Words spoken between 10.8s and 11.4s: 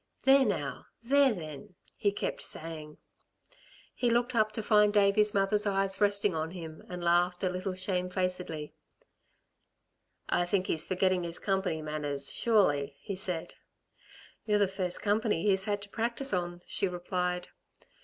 forgetting his